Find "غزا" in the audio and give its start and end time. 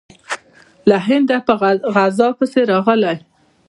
1.95-2.29